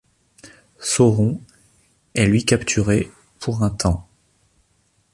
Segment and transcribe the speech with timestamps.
[0.79, 1.39] Sauron
[2.15, 4.09] est lui capturé pour un temps.